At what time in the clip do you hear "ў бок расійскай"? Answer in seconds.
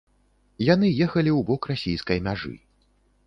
1.33-2.21